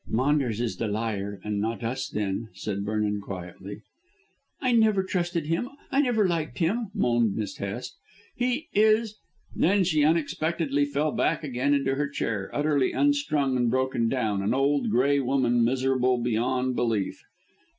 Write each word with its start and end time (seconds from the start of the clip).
"Maunders 0.07 0.59
is 0.59 0.77
the 0.77 0.87
liar 0.87 1.39
and 1.43 1.61
not 1.61 1.83
us, 1.83 2.09
then," 2.09 2.49
said 2.55 2.83
Vernon 2.83 3.21
quietly. 3.21 3.83
"I 4.59 4.71
never 4.71 5.03
trusted 5.03 5.45
him, 5.45 5.69
I 5.91 6.01
never 6.01 6.27
liked 6.27 6.57
him," 6.57 6.89
moaned 6.95 7.35
Miss 7.35 7.57
Hest; 7.57 7.97
"he 8.35 8.67
is" 8.73 9.19
Then 9.55 9.83
she 9.83 10.03
unexpectedly 10.03 10.85
fell 10.85 11.11
back 11.11 11.43
again 11.43 11.75
into 11.75 11.93
her 11.93 12.09
chair, 12.09 12.49
utterly 12.51 12.93
unstrung 12.93 13.55
and 13.55 13.69
broken 13.69 14.09
down, 14.09 14.41
an 14.41 14.55
old, 14.55 14.89
grey 14.89 15.19
woman, 15.19 15.63
miserable 15.63 16.17
beyond 16.19 16.75
belief. 16.75 17.21